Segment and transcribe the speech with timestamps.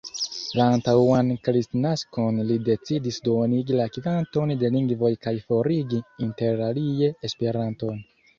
[0.59, 8.03] La antaŭan kristnaskon li decidis duonigi la kvanton de lingvoj kaj forigi interalie Esperanton.